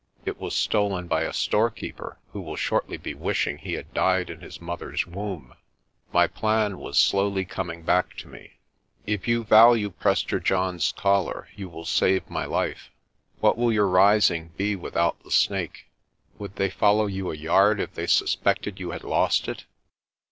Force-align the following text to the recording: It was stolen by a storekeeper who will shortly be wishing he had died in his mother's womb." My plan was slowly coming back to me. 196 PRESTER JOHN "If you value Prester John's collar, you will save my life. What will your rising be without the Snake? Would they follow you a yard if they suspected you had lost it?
It 0.25 0.39
was 0.39 0.55
stolen 0.55 1.05
by 1.05 1.21
a 1.25 1.31
storekeeper 1.31 2.17
who 2.31 2.41
will 2.41 2.55
shortly 2.55 2.97
be 2.97 3.13
wishing 3.13 3.59
he 3.59 3.73
had 3.73 3.93
died 3.93 4.31
in 4.31 4.41
his 4.41 4.59
mother's 4.59 5.05
womb." 5.05 5.53
My 6.11 6.25
plan 6.25 6.79
was 6.79 6.97
slowly 6.97 7.45
coming 7.45 7.83
back 7.83 8.17
to 8.17 8.27
me. 8.27 8.57
196 9.05 9.05
PRESTER 9.05 9.07
JOHN 9.07 9.13
"If 9.13 9.27
you 9.27 9.43
value 9.43 9.89
Prester 9.91 10.39
John's 10.39 10.91
collar, 10.93 11.49
you 11.55 11.69
will 11.69 11.85
save 11.85 12.27
my 12.31 12.45
life. 12.45 12.89
What 13.41 13.59
will 13.59 13.71
your 13.71 13.87
rising 13.87 14.47
be 14.57 14.75
without 14.75 15.21
the 15.21 15.29
Snake? 15.29 15.85
Would 16.39 16.55
they 16.55 16.71
follow 16.71 17.05
you 17.05 17.29
a 17.29 17.37
yard 17.37 17.79
if 17.79 17.93
they 17.93 18.07
suspected 18.07 18.79
you 18.79 18.89
had 18.89 19.03
lost 19.03 19.47
it? 19.47 19.65